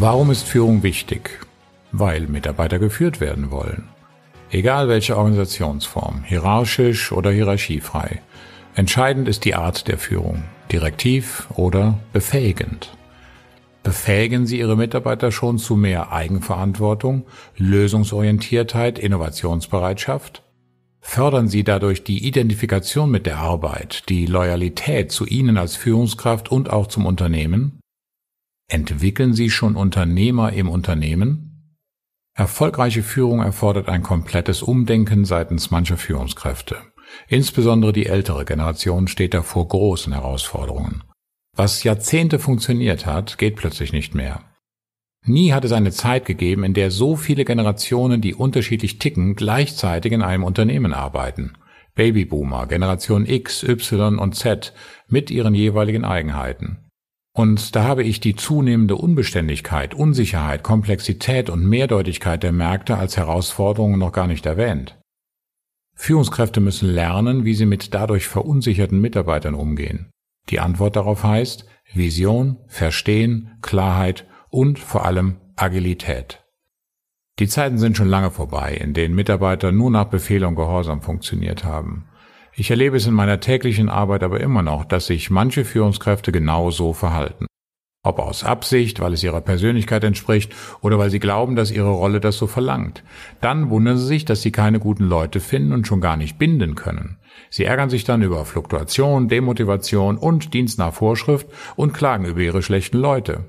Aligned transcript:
Warum 0.00 0.32
ist 0.32 0.48
Führung 0.48 0.82
wichtig? 0.82 1.38
Weil 1.92 2.26
Mitarbeiter 2.26 2.80
geführt 2.80 3.20
werden 3.20 3.52
wollen. 3.52 3.84
Egal 4.50 4.88
welche 4.88 5.16
Organisationsform, 5.16 6.24
hierarchisch 6.24 7.12
oder 7.12 7.30
hierarchiefrei. 7.30 8.20
Entscheidend 8.74 9.28
ist 9.28 9.44
die 9.44 9.54
Art 9.54 9.86
der 9.86 9.98
Führung, 9.98 10.42
direktiv 10.72 11.46
oder 11.54 12.00
befähigend. 12.12 12.90
Befähigen 13.84 14.46
Sie 14.46 14.58
Ihre 14.58 14.76
Mitarbeiter 14.76 15.30
schon 15.30 15.58
zu 15.58 15.76
mehr 15.76 16.10
Eigenverantwortung, 16.10 17.26
Lösungsorientiertheit, 17.56 18.98
Innovationsbereitschaft? 18.98 20.42
Fördern 21.00 21.46
Sie 21.46 21.62
dadurch 21.62 22.02
die 22.02 22.26
Identifikation 22.26 23.12
mit 23.12 23.26
der 23.26 23.38
Arbeit, 23.38 24.08
die 24.08 24.26
Loyalität 24.26 25.12
zu 25.12 25.24
Ihnen 25.24 25.56
als 25.56 25.76
Führungskraft 25.76 26.50
und 26.50 26.70
auch 26.70 26.88
zum 26.88 27.06
Unternehmen? 27.06 27.78
Entwickeln 28.74 29.34
Sie 29.34 29.50
schon 29.50 29.76
Unternehmer 29.76 30.52
im 30.52 30.68
Unternehmen? 30.68 31.78
Erfolgreiche 32.34 33.04
Führung 33.04 33.40
erfordert 33.40 33.88
ein 33.88 34.02
komplettes 34.02 34.64
Umdenken 34.64 35.24
seitens 35.24 35.70
mancher 35.70 35.96
Führungskräfte. 35.96 36.78
Insbesondere 37.28 37.92
die 37.92 38.06
ältere 38.06 38.44
Generation 38.44 39.06
steht 39.06 39.32
da 39.32 39.42
vor 39.42 39.68
großen 39.68 40.12
Herausforderungen. 40.12 41.04
Was 41.56 41.84
Jahrzehnte 41.84 42.40
funktioniert 42.40 43.06
hat, 43.06 43.38
geht 43.38 43.54
plötzlich 43.54 43.92
nicht 43.92 44.16
mehr. 44.16 44.40
Nie 45.24 45.52
hat 45.52 45.64
es 45.64 45.70
eine 45.70 45.92
Zeit 45.92 46.24
gegeben, 46.24 46.64
in 46.64 46.74
der 46.74 46.90
so 46.90 47.14
viele 47.14 47.44
Generationen, 47.44 48.20
die 48.20 48.34
unterschiedlich 48.34 48.98
ticken, 48.98 49.36
gleichzeitig 49.36 50.10
in 50.10 50.22
einem 50.22 50.42
Unternehmen 50.42 50.92
arbeiten. 50.92 51.52
Babyboomer, 51.94 52.66
Generation 52.66 53.24
X, 53.24 53.62
Y 53.62 54.18
und 54.18 54.34
Z 54.34 54.74
mit 55.06 55.30
ihren 55.30 55.54
jeweiligen 55.54 56.04
Eigenheiten. 56.04 56.83
Und 57.36 57.74
da 57.74 57.82
habe 57.82 58.04
ich 58.04 58.20
die 58.20 58.36
zunehmende 58.36 58.94
Unbeständigkeit, 58.94 59.92
Unsicherheit, 59.92 60.62
Komplexität 60.62 61.50
und 61.50 61.68
Mehrdeutigkeit 61.68 62.44
der 62.44 62.52
Märkte 62.52 62.96
als 62.96 63.16
Herausforderungen 63.16 63.98
noch 63.98 64.12
gar 64.12 64.28
nicht 64.28 64.46
erwähnt. 64.46 64.96
Führungskräfte 65.96 66.60
müssen 66.60 66.88
lernen, 66.88 67.44
wie 67.44 67.54
sie 67.54 67.66
mit 67.66 67.92
dadurch 67.92 68.28
verunsicherten 68.28 69.00
Mitarbeitern 69.00 69.54
umgehen. 69.54 70.10
Die 70.48 70.60
Antwort 70.60 70.94
darauf 70.94 71.24
heißt 71.24 71.66
Vision, 71.92 72.58
Verstehen, 72.68 73.58
Klarheit 73.62 74.26
und 74.50 74.78
vor 74.78 75.04
allem 75.04 75.38
Agilität. 75.56 76.44
Die 77.40 77.48
Zeiten 77.48 77.78
sind 77.78 77.96
schon 77.96 78.08
lange 78.08 78.30
vorbei, 78.30 78.74
in 78.74 78.94
denen 78.94 79.16
Mitarbeiter 79.16 79.72
nur 79.72 79.90
nach 79.90 80.04
Befehl 80.04 80.44
und 80.44 80.54
Gehorsam 80.54 81.02
funktioniert 81.02 81.64
haben. 81.64 82.06
Ich 82.56 82.70
erlebe 82.70 82.96
es 82.96 83.06
in 83.06 83.14
meiner 83.14 83.40
täglichen 83.40 83.88
Arbeit 83.88 84.22
aber 84.22 84.40
immer 84.40 84.62
noch, 84.62 84.84
dass 84.84 85.06
sich 85.06 85.28
manche 85.28 85.64
Führungskräfte 85.64 86.30
genau 86.30 86.70
so 86.70 86.92
verhalten. 86.92 87.46
Ob 88.06 88.20
aus 88.20 88.44
Absicht, 88.44 89.00
weil 89.00 89.14
es 89.14 89.24
ihrer 89.24 89.40
Persönlichkeit 89.40 90.04
entspricht 90.04 90.54
oder 90.80 90.98
weil 90.98 91.10
sie 91.10 91.18
glauben, 91.18 91.56
dass 91.56 91.70
ihre 91.70 91.90
Rolle 91.90 92.20
das 92.20 92.36
so 92.36 92.46
verlangt. 92.46 93.02
Dann 93.40 93.70
wundern 93.70 93.96
sie 93.96 94.06
sich, 94.06 94.24
dass 94.24 94.42
sie 94.42 94.52
keine 94.52 94.78
guten 94.78 95.04
Leute 95.04 95.40
finden 95.40 95.72
und 95.72 95.86
schon 95.86 96.00
gar 96.00 96.16
nicht 96.16 96.38
binden 96.38 96.74
können. 96.76 97.16
Sie 97.50 97.64
ärgern 97.64 97.90
sich 97.90 98.04
dann 98.04 98.22
über 98.22 98.44
Fluktuation, 98.44 99.28
Demotivation 99.28 100.16
und 100.16 100.54
Dienst 100.54 100.78
nach 100.78 100.94
Vorschrift 100.94 101.48
und 101.74 101.94
klagen 101.94 102.26
über 102.26 102.40
ihre 102.40 102.62
schlechten 102.62 102.98
Leute. 102.98 103.46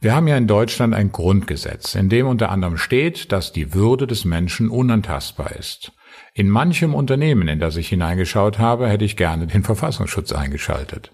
Wir 0.00 0.14
haben 0.14 0.28
ja 0.28 0.36
in 0.36 0.46
Deutschland 0.46 0.94
ein 0.94 1.12
Grundgesetz, 1.12 1.94
in 1.94 2.08
dem 2.08 2.26
unter 2.26 2.50
anderem 2.50 2.76
steht, 2.76 3.32
dass 3.32 3.52
die 3.52 3.74
Würde 3.74 4.06
des 4.06 4.24
Menschen 4.24 4.68
unantastbar 4.70 5.52
ist. 5.52 5.92
In 6.34 6.48
manchem 6.48 6.94
Unternehmen, 6.94 7.48
in 7.48 7.60
das 7.60 7.76
ich 7.76 7.88
hineingeschaut 7.88 8.58
habe, 8.58 8.88
hätte 8.88 9.04
ich 9.04 9.16
gerne 9.16 9.46
den 9.46 9.62
Verfassungsschutz 9.62 10.32
eingeschaltet. 10.32 11.12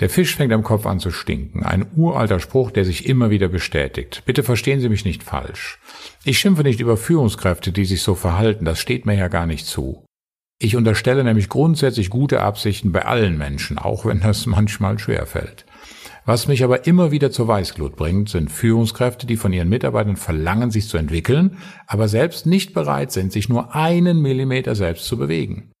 Der 0.00 0.10
Fisch 0.10 0.36
fängt 0.36 0.52
am 0.52 0.62
Kopf 0.62 0.86
an 0.86 1.00
zu 1.00 1.10
stinken. 1.10 1.62
Ein 1.62 1.86
uralter 1.94 2.40
Spruch, 2.40 2.70
der 2.70 2.84
sich 2.84 3.06
immer 3.06 3.30
wieder 3.30 3.48
bestätigt. 3.48 4.22
Bitte 4.24 4.42
verstehen 4.42 4.80
Sie 4.80 4.88
mich 4.88 5.04
nicht 5.04 5.22
falsch. 5.22 5.78
Ich 6.24 6.38
schimpfe 6.38 6.62
nicht 6.62 6.80
über 6.80 6.96
Führungskräfte, 6.96 7.72
die 7.72 7.84
sich 7.84 8.02
so 8.02 8.14
verhalten. 8.14 8.64
Das 8.64 8.78
steht 8.78 9.06
mir 9.06 9.14
ja 9.16 9.28
gar 9.28 9.46
nicht 9.46 9.66
zu. 9.66 10.04
Ich 10.58 10.76
unterstelle 10.76 11.24
nämlich 11.24 11.48
grundsätzlich 11.48 12.08
gute 12.08 12.40
Absichten 12.40 12.92
bei 12.92 13.04
allen 13.04 13.36
Menschen, 13.36 13.78
auch 13.78 14.06
wenn 14.06 14.20
das 14.20 14.46
manchmal 14.46 14.98
schwerfällt. 14.98 15.66
Was 16.24 16.46
mich 16.46 16.62
aber 16.62 16.86
immer 16.86 17.10
wieder 17.10 17.32
zur 17.32 17.48
Weißglut 17.48 17.96
bringt, 17.96 18.28
sind 18.28 18.50
Führungskräfte, 18.50 19.26
die 19.26 19.36
von 19.36 19.52
ihren 19.52 19.68
Mitarbeitern 19.68 20.16
verlangen, 20.16 20.70
sich 20.70 20.88
zu 20.88 20.96
entwickeln, 20.96 21.56
aber 21.88 22.06
selbst 22.06 22.46
nicht 22.46 22.74
bereit 22.74 23.10
sind, 23.10 23.32
sich 23.32 23.48
nur 23.48 23.74
einen 23.74 24.22
Millimeter 24.22 24.76
selbst 24.76 25.06
zu 25.06 25.16
bewegen. 25.16 25.72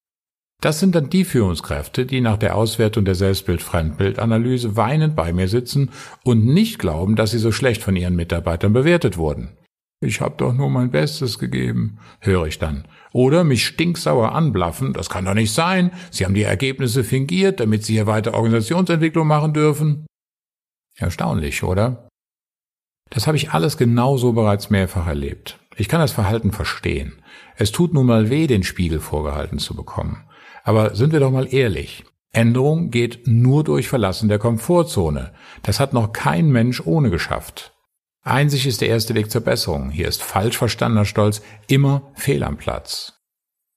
Das 0.60 0.80
sind 0.80 0.94
dann 0.94 1.10
die 1.10 1.24
Führungskräfte, 1.24 2.06
die 2.06 2.20
nach 2.20 2.38
der 2.38 2.56
Auswertung 2.56 3.04
der 3.04 3.14
Selbstbild-Fremdbildanalyse 3.14 4.76
weinend 4.76 5.14
bei 5.14 5.32
mir 5.32 5.48
sitzen 5.48 5.90
und 6.24 6.44
nicht 6.44 6.78
glauben, 6.78 7.16
dass 7.16 7.32
sie 7.32 7.38
so 7.38 7.52
schlecht 7.52 7.82
von 7.82 7.96
ihren 7.96 8.16
Mitarbeitern 8.16 8.72
bewertet 8.72 9.16
wurden. 9.16 9.56
Ich 10.00 10.20
hab 10.20 10.38
doch 10.38 10.52
nur 10.52 10.70
mein 10.70 10.90
Bestes 10.90 11.38
gegeben, 11.38 11.98
höre 12.20 12.46
ich 12.46 12.58
dann. 12.58 12.86
Oder 13.12 13.44
mich 13.44 13.64
stinksauer 13.64 14.32
anblaffen, 14.32 14.92
das 14.92 15.08
kann 15.08 15.24
doch 15.24 15.34
nicht 15.34 15.52
sein, 15.52 15.92
Sie 16.10 16.24
haben 16.24 16.34
die 16.34 16.42
Ergebnisse 16.42 17.04
fingiert, 17.04 17.60
damit 17.60 17.84
Sie 17.84 17.94
hier 17.94 18.08
weiter 18.08 18.34
Organisationsentwicklung 18.34 19.28
machen 19.28 19.52
dürfen. 19.52 20.06
Erstaunlich, 21.02 21.64
oder? 21.64 22.08
Das 23.10 23.26
habe 23.26 23.36
ich 23.36 23.50
alles 23.50 23.76
genauso 23.76 24.32
bereits 24.32 24.70
mehrfach 24.70 25.08
erlebt. 25.08 25.58
Ich 25.76 25.88
kann 25.88 26.00
das 26.00 26.12
Verhalten 26.12 26.52
verstehen. 26.52 27.20
Es 27.56 27.72
tut 27.72 27.92
nun 27.92 28.06
mal 28.06 28.30
weh, 28.30 28.46
den 28.46 28.62
Spiegel 28.62 29.00
vorgehalten 29.00 29.58
zu 29.58 29.74
bekommen. 29.74 30.24
Aber 30.62 30.94
sind 30.94 31.12
wir 31.12 31.18
doch 31.18 31.32
mal 31.32 31.52
ehrlich. 31.52 32.04
Änderung 32.30 32.90
geht 32.90 33.26
nur 33.26 33.64
durch 33.64 33.88
Verlassen 33.88 34.28
der 34.28 34.38
Komfortzone. 34.38 35.34
Das 35.62 35.80
hat 35.80 35.92
noch 35.92 36.12
kein 36.12 36.50
Mensch 36.50 36.80
ohne 36.80 37.10
geschafft. 37.10 37.74
Einzig 38.22 38.68
ist 38.68 38.80
der 38.80 38.88
erste 38.88 39.16
Weg 39.16 39.30
zur 39.30 39.40
Besserung. 39.40 39.90
Hier 39.90 40.06
ist 40.06 40.22
falsch 40.22 40.56
verstandener 40.56 41.04
Stolz 41.04 41.42
immer 41.66 42.12
fehl 42.14 42.44
am 42.44 42.56
Platz. 42.56 43.21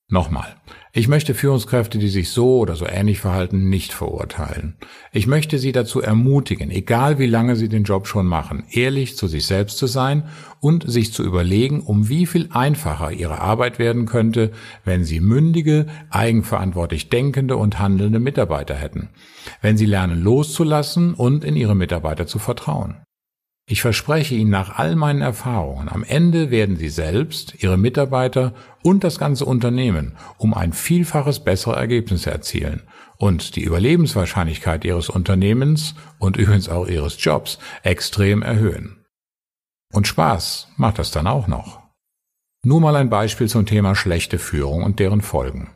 Nochmal. 0.08 0.56
Ich 0.94 1.08
möchte 1.08 1.34
Führungskräfte, 1.34 1.98
die 1.98 2.10
sich 2.10 2.30
so 2.30 2.60
oder 2.60 2.76
so 2.76 2.86
ähnlich 2.86 3.20
verhalten, 3.20 3.70
nicht 3.70 3.92
verurteilen. 3.92 4.78
Ich 5.12 5.26
möchte 5.26 5.58
sie 5.58 5.72
dazu 5.72 6.00
ermutigen, 6.00 6.70
egal 6.70 7.18
wie 7.18 7.26
lange 7.26 7.56
sie 7.56 7.70
den 7.70 7.86
Job 7.86 8.06
schon 8.06 8.28
machen, 8.28 8.66
ehrlich 8.70 9.18
zu 9.18 9.28
sich 9.28 9.48
selbst 9.48 9.80
zu 9.80 9.88
sein 9.88 10.30
und 10.60 10.90
sich 10.90 11.12
zu 11.12 11.24
überlegen, 11.24 11.82
um 11.82 12.08
wie 12.08 12.28
viel 12.28 12.50
einfacher 12.52 13.12
ihre 13.12 13.42
Arbeit 13.42 13.80
werden 13.80 14.06
könnte, 14.06 14.52
wenn 14.84 15.04
sie 15.04 15.22
mündige, 15.22 15.88
eigenverantwortlich 16.12 17.10
denkende 17.10 17.58
und 17.58 17.80
handelnde 17.80 18.20
Mitarbeiter 18.20 18.76
hätten. 18.76 19.10
Wenn 19.62 19.76
sie 19.76 19.88
lernen 19.88 20.22
loszulassen 20.22 21.16
und 21.16 21.44
in 21.44 21.56
ihre 21.56 21.76
Mitarbeiter 21.76 22.28
zu 22.28 22.38
vertrauen. 22.38 22.98
Ich 23.68 23.82
verspreche 23.82 24.36
Ihnen 24.36 24.52
nach 24.52 24.78
all 24.78 24.96
meinen 24.96 25.22
Erfahrungen, 25.22 25.90
am 25.90 26.04
Ende 26.04 26.52
werden 26.52 26.76
Sie 26.78 26.90
selbst, 26.90 27.64
Ihre 27.64 27.78
Mitarbeiter 27.78 28.54
und 28.84 29.04
das 29.04 29.18
ganze 29.18 29.46
Unternehmen 29.46 30.16
um 30.38 30.54
ein 30.54 30.72
Vielfaches 30.72 31.44
bessere 31.44 31.76
Ergebnisse 31.76 32.30
erzielen 32.30 32.84
und 33.18 33.56
die 33.56 33.64
Überlebenswahrscheinlichkeit 33.64 34.86
Ihres 34.86 35.10
Unternehmens 35.10 35.96
und 36.20 36.38
übrigens 36.38 36.70
auch 36.70 36.88
Ihres 36.88 37.24
Jobs 37.24 37.58
extrem 37.82 38.44
erhöhen. 38.44 39.04
Und 39.92 40.08
Spaß 40.08 40.68
macht 40.78 41.00
das 41.00 41.10
dann 41.10 41.26
auch 41.26 41.48
noch. 41.48 41.82
Nur 42.64 42.82
mal 42.82 42.96
ein 42.96 43.10
Beispiel 43.10 43.48
zum 43.48 43.66
Thema 43.66 43.96
schlechte 43.96 44.38
Führung 44.38 44.84
und 44.84 45.00
deren 45.00 45.22
Folgen. 45.22 45.76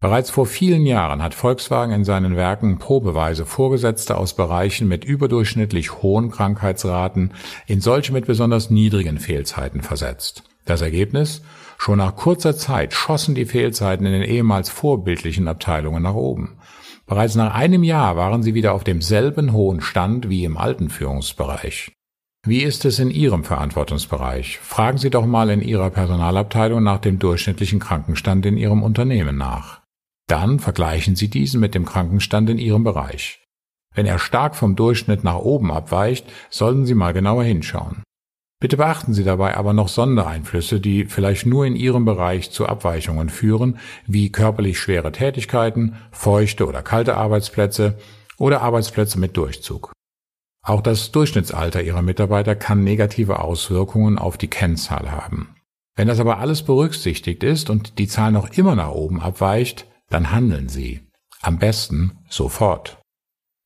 Bereits 0.00 0.30
vor 0.30 0.46
vielen 0.46 0.86
Jahren 0.86 1.24
hat 1.24 1.34
Volkswagen 1.34 1.92
in 1.92 2.04
seinen 2.04 2.36
Werken 2.36 2.78
probeweise 2.78 3.44
Vorgesetzte 3.44 4.16
aus 4.16 4.34
Bereichen 4.34 4.86
mit 4.86 5.04
überdurchschnittlich 5.04 6.02
hohen 6.02 6.30
Krankheitsraten 6.30 7.34
in 7.66 7.80
solche 7.80 8.12
mit 8.12 8.26
besonders 8.26 8.70
niedrigen 8.70 9.18
Fehlzeiten 9.18 9.82
versetzt. 9.82 10.44
Das 10.64 10.82
Ergebnis? 10.82 11.42
Schon 11.78 11.98
nach 11.98 12.14
kurzer 12.14 12.56
Zeit 12.56 12.92
schossen 12.92 13.34
die 13.34 13.46
Fehlzeiten 13.46 14.06
in 14.06 14.12
den 14.12 14.22
ehemals 14.22 14.70
vorbildlichen 14.70 15.48
Abteilungen 15.48 16.04
nach 16.04 16.14
oben. 16.14 16.58
Bereits 17.06 17.34
nach 17.34 17.52
einem 17.52 17.82
Jahr 17.82 18.16
waren 18.16 18.44
sie 18.44 18.54
wieder 18.54 18.74
auf 18.74 18.84
demselben 18.84 19.52
hohen 19.52 19.80
Stand 19.80 20.28
wie 20.28 20.44
im 20.44 20.56
alten 20.58 20.90
Führungsbereich. 20.90 21.90
Wie 22.46 22.62
ist 22.62 22.84
es 22.84 23.00
in 23.00 23.10
Ihrem 23.10 23.42
Verantwortungsbereich? 23.42 24.60
Fragen 24.60 24.98
Sie 24.98 25.10
doch 25.10 25.26
mal 25.26 25.50
in 25.50 25.60
Ihrer 25.60 25.90
Personalabteilung 25.90 26.84
nach 26.84 26.98
dem 26.98 27.18
durchschnittlichen 27.18 27.80
Krankenstand 27.80 28.46
in 28.46 28.56
Ihrem 28.56 28.84
Unternehmen 28.84 29.36
nach. 29.36 29.80
Dann 30.28 30.60
vergleichen 30.60 31.16
Sie 31.16 31.28
diesen 31.28 31.58
mit 31.58 31.74
dem 31.74 31.86
Krankenstand 31.86 32.50
in 32.50 32.58
Ihrem 32.58 32.84
Bereich. 32.84 33.42
Wenn 33.94 34.06
er 34.06 34.18
stark 34.18 34.54
vom 34.54 34.76
Durchschnitt 34.76 35.24
nach 35.24 35.38
oben 35.38 35.72
abweicht, 35.72 36.30
sollten 36.50 36.86
Sie 36.86 36.94
mal 36.94 37.12
genauer 37.12 37.42
hinschauen. 37.42 38.04
Bitte 38.60 38.76
beachten 38.76 39.14
Sie 39.14 39.24
dabei 39.24 39.56
aber 39.56 39.72
noch 39.72 39.88
Sondereinflüsse, 39.88 40.80
die 40.80 41.06
vielleicht 41.06 41.46
nur 41.46 41.64
in 41.64 41.76
Ihrem 41.76 42.04
Bereich 42.04 42.50
zu 42.50 42.66
Abweichungen 42.66 43.30
führen, 43.30 43.78
wie 44.06 44.30
körperlich 44.30 44.78
schwere 44.78 45.12
Tätigkeiten, 45.12 45.96
feuchte 46.12 46.66
oder 46.66 46.82
kalte 46.82 47.16
Arbeitsplätze 47.16 47.98
oder 48.36 48.60
Arbeitsplätze 48.60 49.18
mit 49.18 49.36
Durchzug. 49.36 49.92
Auch 50.62 50.82
das 50.82 51.10
Durchschnittsalter 51.12 51.82
Ihrer 51.82 52.02
Mitarbeiter 52.02 52.54
kann 52.54 52.84
negative 52.84 53.40
Auswirkungen 53.40 54.18
auf 54.18 54.36
die 54.36 54.48
Kennzahl 54.48 55.10
haben. 55.10 55.54
Wenn 55.96 56.08
das 56.08 56.20
aber 56.20 56.38
alles 56.38 56.62
berücksichtigt 56.62 57.42
ist 57.42 57.70
und 57.70 57.98
die 57.98 58.08
Zahl 58.08 58.30
noch 58.30 58.50
immer 58.50 58.74
nach 58.74 58.90
oben 58.90 59.20
abweicht, 59.20 59.87
dann 60.08 60.30
handeln 60.32 60.68
Sie. 60.68 61.00
Am 61.40 61.58
besten 61.58 62.18
sofort. 62.28 62.98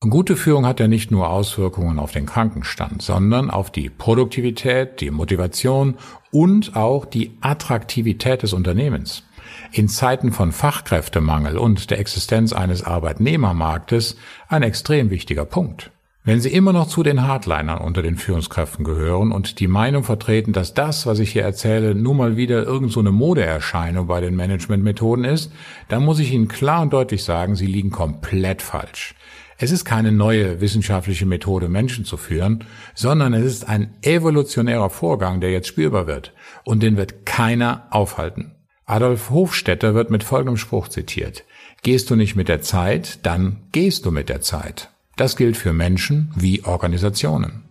Gute 0.09 0.35
Führung 0.35 0.65
hat 0.65 0.81
ja 0.81 0.89
nicht 0.89 1.11
nur 1.11 1.29
Auswirkungen 1.29 1.97
auf 1.97 2.11
den 2.11 2.25
Krankenstand, 2.25 3.01
sondern 3.01 3.49
auf 3.49 3.71
die 3.71 3.89
Produktivität, 3.89 4.99
die 4.99 5.11
Motivation 5.11 5.97
und 6.31 6.75
auch 6.75 7.05
die 7.05 7.37
Attraktivität 7.39 8.43
des 8.43 8.51
Unternehmens. 8.51 9.23
In 9.71 9.87
Zeiten 9.87 10.33
von 10.33 10.51
Fachkräftemangel 10.51 11.57
und 11.57 11.89
der 11.89 11.99
Existenz 11.99 12.51
eines 12.51 12.83
Arbeitnehmermarktes 12.83 14.17
ein 14.49 14.63
extrem 14.63 15.09
wichtiger 15.09 15.45
Punkt. 15.45 15.91
Wenn 16.25 16.39
Sie 16.39 16.53
immer 16.53 16.71
noch 16.71 16.87
zu 16.87 17.03
den 17.03 17.23
Hardlinern 17.23 17.79
unter 17.79 18.01
den 18.01 18.15
Führungskräften 18.15 18.85
gehören 18.85 19.33
und 19.33 19.59
die 19.59 19.67
Meinung 19.67 20.05
vertreten, 20.05 20.53
dass 20.53 20.73
das, 20.73 21.05
was 21.05 21.19
ich 21.19 21.33
hier 21.33 21.43
erzähle, 21.43 21.95
nur 21.95 22.15
mal 22.15 22.37
wieder 22.37 22.63
irgend 22.63 22.93
so 22.93 23.01
eine 23.01 23.11
Modeerscheinung 23.11 24.07
bei 24.07 24.21
den 24.21 24.33
Managementmethoden 24.33 25.25
ist, 25.25 25.51
dann 25.89 26.05
muss 26.05 26.19
ich 26.19 26.31
Ihnen 26.31 26.47
klar 26.47 26.81
und 26.81 26.93
deutlich 26.93 27.25
sagen, 27.25 27.57
Sie 27.57 27.65
liegen 27.65 27.91
komplett 27.91 28.61
falsch. 28.61 29.15
Es 29.57 29.71
ist 29.71 29.83
keine 29.83 30.13
neue 30.13 30.61
wissenschaftliche 30.61 31.25
Methode, 31.25 31.67
Menschen 31.67 32.05
zu 32.05 32.15
führen, 32.15 32.63
sondern 32.95 33.33
es 33.33 33.43
ist 33.43 33.67
ein 33.67 33.93
evolutionärer 34.01 34.89
Vorgang, 34.89 35.41
der 35.41 35.51
jetzt 35.51 35.67
spürbar 35.67 36.07
wird. 36.07 36.31
Und 36.63 36.83
den 36.83 36.95
wird 36.95 37.25
keiner 37.25 37.87
aufhalten. 37.91 38.55
Adolf 38.85 39.29
Hofstetter 39.29 39.93
wird 39.93 40.09
mit 40.09 40.23
folgendem 40.23 40.55
Spruch 40.55 40.87
zitiert. 40.87 41.43
Gehst 41.81 42.09
du 42.09 42.15
nicht 42.15 42.37
mit 42.37 42.47
der 42.47 42.61
Zeit, 42.61 43.25
dann 43.25 43.57
gehst 43.73 44.05
du 44.05 44.11
mit 44.11 44.29
der 44.29 44.39
Zeit. 44.39 44.92
Das 45.15 45.35
gilt 45.35 45.57
für 45.57 45.73
Menschen 45.73 46.31
wie 46.35 46.63
Organisationen. 46.63 47.63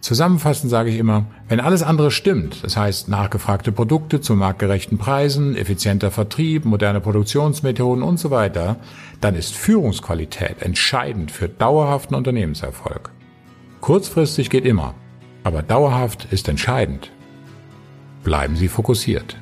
Zusammenfassend 0.00 0.70
sage 0.70 0.90
ich 0.90 0.98
immer, 0.98 1.26
wenn 1.48 1.60
alles 1.60 1.82
andere 1.82 2.10
stimmt, 2.10 2.64
das 2.64 2.76
heißt 2.76 3.08
nachgefragte 3.08 3.70
Produkte 3.70 4.20
zu 4.20 4.34
marktgerechten 4.34 4.96
Preisen, 4.96 5.56
effizienter 5.56 6.10
Vertrieb, 6.10 6.64
moderne 6.64 7.00
Produktionsmethoden 7.00 8.02
und 8.02 8.18
so 8.18 8.30
weiter, 8.30 8.76
dann 9.20 9.34
ist 9.34 9.54
Führungsqualität 9.54 10.62
entscheidend 10.62 11.30
für 11.30 11.48
dauerhaften 11.48 12.14
Unternehmenserfolg. 12.14 13.10
Kurzfristig 13.80 14.48
geht 14.48 14.64
immer, 14.64 14.94
aber 15.44 15.62
dauerhaft 15.62 16.28
ist 16.30 16.48
entscheidend. 16.48 17.10
Bleiben 18.24 18.56
Sie 18.56 18.68
fokussiert. 18.68 19.36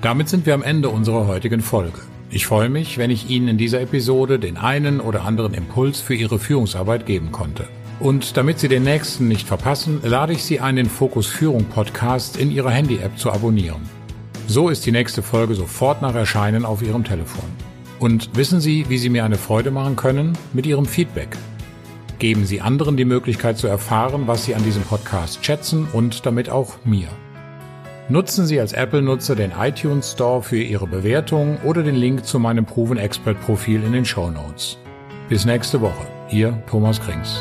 Damit 0.00 0.30
sind 0.30 0.46
wir 0.46 0.54
am 0.54 0.62
Ende 0.62 0.88
unserer 0.88 1.26
heutigen 1.26 1.60
Folge. 1.60 2.00
Ich 2.32 2.46
freue 2.46 2.68
mich, 2.68 2.96
wenn 2.96 3.10
ich 3.10 3.28
Ihnen 3.28 3.48
in 3.48 3.58
dieser 3.58 3.80
Episode 3.80 4.38
den 4.38 4.56
einen 4.56 5.00
oder 5.00 5.24
anderen 5.24 5.52
Impuls 5.52 6.00
für 6.00 6.14
Ihre 6.14 6.38
Führungsarbeit 6.38 7.04
geben 7.04 7.32
konnte. 7.32 7.66
Und 7.98 8.36
damit 8.36 8.60
Sie 8.60 8.68
den 8.68 8.84
nächsten 8.84 9.26
nicht 9.26 9.48
verpassen, 9.48 10.00
lade 10.04 10.32
ich 10.32 10.44
Sie 10.44 10.60
ein, 10.60 10.76
den 10.76 10.88
Fokus 10.88 11.26
Führung 11.26 11.64
Podcast 11.64 12.36
in 12.36 12.52
Ihrer 12.52 12.70
Handy-App 12.70 13.18
zu 13.18 13.32
abonnieren. 13.32 13.82
So 14.46 14.68
ist 14.68 14.86
die 14.86 14.92
nächste 14.92 15.22
Folge 15.22 15.56
sofort 15.56 16.02
nach 16.02 16.14
Erscheinen 16.14 16.64
auf 16.64 16.82
Ihrem 16.82 17.02
Telefon. 17.02 17.50
Und 17.98 18.30
wissen 18.36 18.60
Sie, 18.60 18.88
wie 18.88 18.98
Sie 18.98 19.08
mir 19.08 19.24
eine 19.24 19.36
Freude 19.36 19.72
machen 19.72 19.96
können? 19.96 20.38
Mit 20.52 20.66
Ihrem 20.66 20.86
Feedback. 20.86 21.36
Geben 22.20 22.46
Sie 22.46 22.60
anderen 22.60 22.96
die 22.96 23.04
Möglichkeit 23.04 23.58
zu 23.58 23.66
erfahren, 23.66 24.28
was 24.28 24.44
Sie 24.44 24.54
an 24.54 24.62
diesem 24.62 24.82
Podcast 24.82 25.44
schätzen 25.44 25.88
und 25.92 26.24
damit 26.26 26.48
auch 26.48 26.76
mir. 26.84 27.08
Nutzen 28.10 28.44
Sie 28.44 28.58
als 28.58 28.72
Apple-Nutzer 28.72 29.36
den 29.36 29.52
iTunes 29.52 30.10
Store 30.10 30.42
für 30.42 30.60
Ihre 30.60 30.88
Bewertung 30.88 31.58
oder 31.62 31.84
den 31.84 31.94
Link 31.94 32.24
zu 32.24 32.40
meinem 32.40 32.66
Proven 32.66 32.98
Expert 32.98 33.40
Profil 33.40 33.84
in 33.84 33.92
den 33.92 34.04
Show 34.04 34.32
Notes. 34.32 34.78
Bis 35.28 35.44
nächste 35.44 35.80
Woche. 35.80 36.08
Ihr 36.28 36.60
Thomas 36.68 37.00
Krings. 37.00 37.40